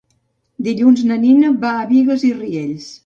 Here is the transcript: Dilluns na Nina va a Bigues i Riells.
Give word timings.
Dilluns 0.67 1.03
na 1.11 1.17
Nina 1.25 1.51
va 1.67 1.75
a 1.83 1.85
Bigues 1.93 2.27
i 2.31 2.33
Riells. 2.41 2.91